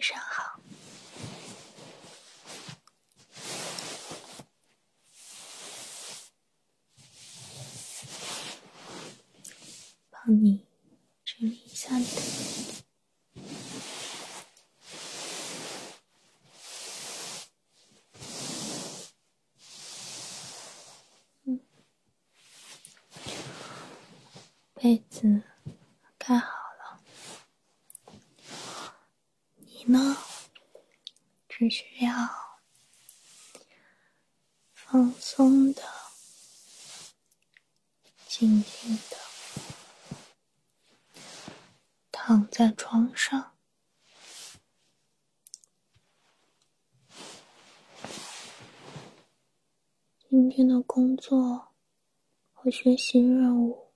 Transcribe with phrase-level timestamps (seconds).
[0.00, 0.58] 晚上好。
[10.10, 10.64] 帮你
[11.22, 12.10] 整理一下你的。
[24.82, 25.42] 被子
[26.16, 27.02] 盖好了，
[29.58, 30.16] 你呢？
[31.60, 32.10] 只需要
[34.72, 35.82] 放松的、
[38.26, 39.16] 静静的
[42.10, 43.58] 躺在床上。
[50.30, 51.74] 今天的工作
[52.54, 53.92] 和学习任务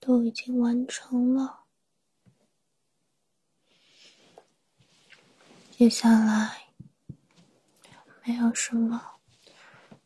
[0.00, 1.63] 都已经完成了，
[5.76, 6.68] 接下来
[8.22, 9.18] 没有什么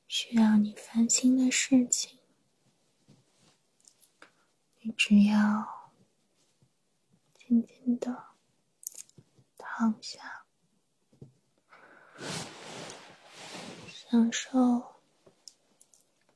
[0.07, 2.19] 需要你烦心的事情，
[4.81, 5.93] 你只要
[7.35, 8.25] 静静的
[9.59, 10.47] 躺下。
[13.87, 15.03] 享受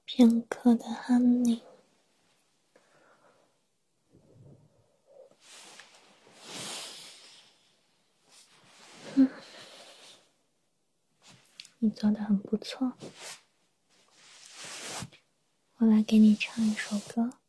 [0.04, 1.71] 片刻的安宁。
[11.84, 12.92] 你做的很不错。
[15.78, 17.41] 我来给你唱一首歌。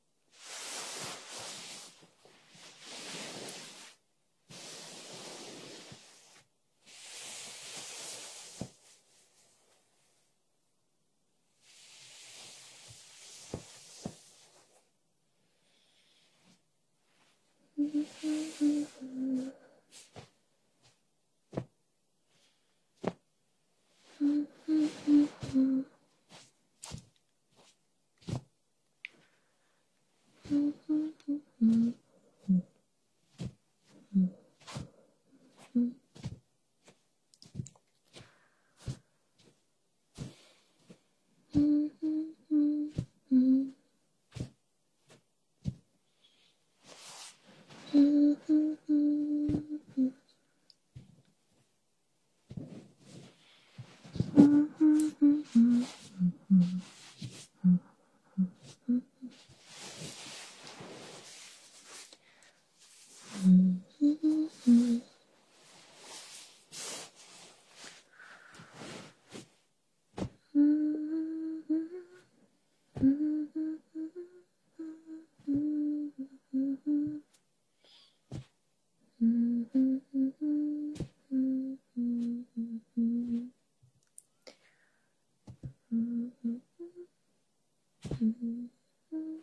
[88.44, 89.38] Mm-hmm.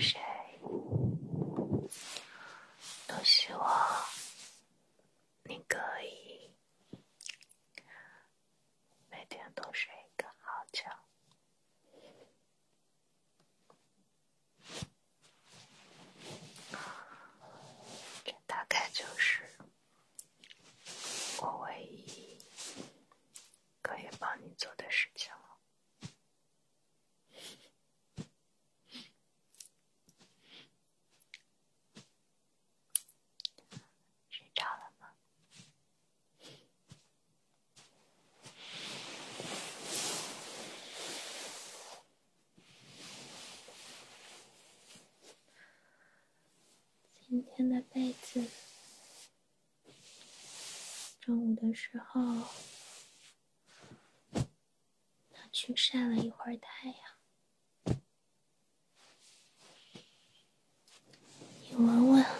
[0.00, 0.29] share.
[47.56, 48.46] 今天的被子，
[51.20, 52.48] 中午的时候，
[55.32, 58.00] 他去晒了一会儿太阳，
[61.68, 62.39] 你闻闻。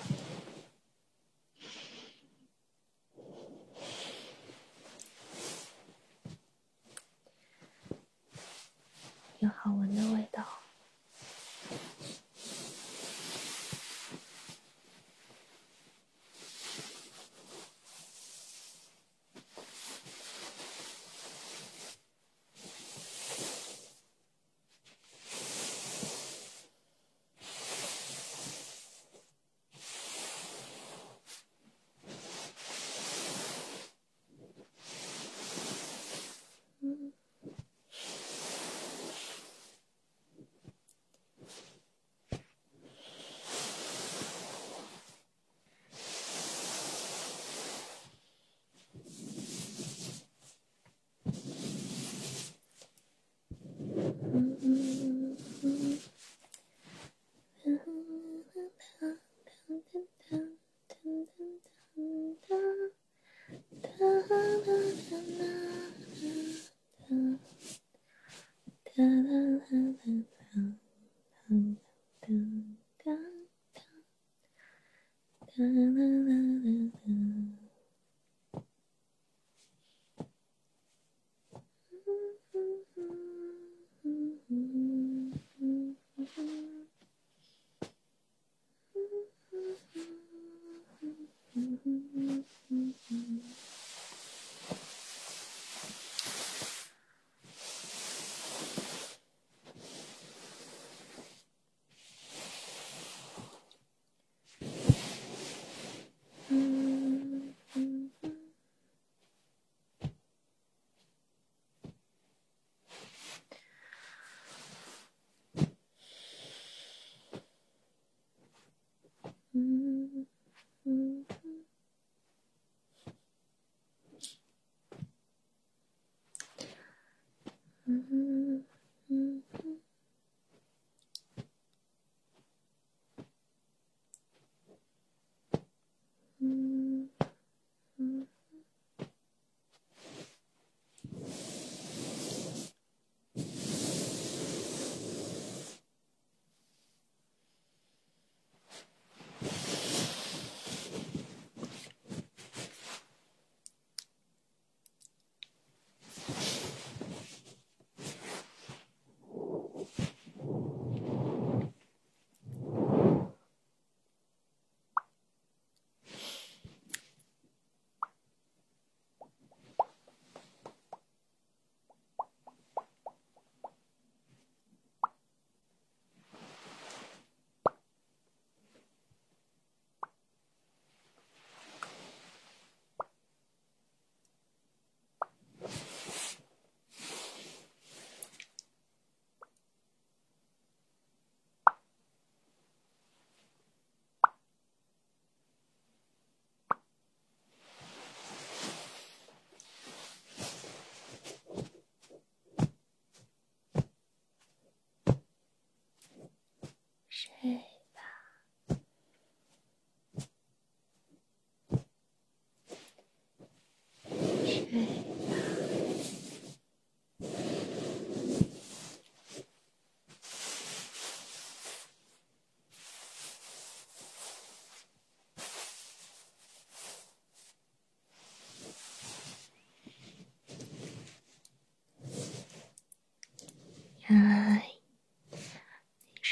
[127.90, 128.29] Mm -hmm.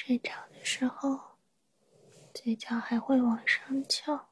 [0.09, 1.21] 睡着的时候，
[2.33, 4.28] 嘴角还会往上翘，